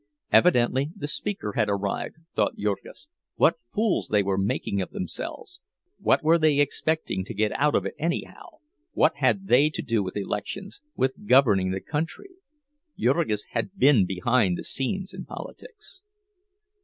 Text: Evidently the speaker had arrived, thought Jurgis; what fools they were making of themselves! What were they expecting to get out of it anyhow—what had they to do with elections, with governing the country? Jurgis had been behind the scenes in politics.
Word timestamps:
Evidently 0.31 0.89
the 0.95 1.07
speaker 1.07 1.51
had 1.53 1.69
arrived, 1.69 2.15
thought 2.33 2.57
Jurgis; 2.57 3.07
what 3.35 3.59
fools 3.71 4.07
they 4.07 4.23
were 4.23 4.35
making 4.35 4.81
of 4.81 4.89
themselves! 4.89 5.59
What 5.99 6.23
were 6.23 6.39
they 6.39 6.57
expecting 6.57 7.23
to 7.23 7.35
get 7.35 7.51
out 7.51 7.75
of 7.75 7.85
it 7.85 7.93
anyhow—what 7.99 9.17
had 9.17 9.45
they 9.45 9.69
to 9.69 9.83
do 9.83 10.01
with 10.01 10.17
elections, 10.17 10.81
with 10.95 11.27
governing 11.27 11.69
the 11.69 11.81
country? 11.81 12.31
Jurgis 12.97 13.45
had 13.51 13.77
been 13.77 14.07
behind 14.07 14.57
the 14.57 14.63
scenes 14.63 15.13
in 15.13 15.23
politics. 15.25 16.01